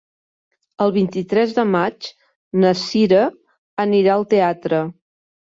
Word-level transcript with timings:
El 0.85 0.93
vint-i-tres 0.95 1.53
de 1.57 1.65
maig 1.73 2.07
na 2.65 2.73
Sira 2.85 3.21
anirà 3.87 4.17
al 4.19 4.27
teatre. 4.35 4.83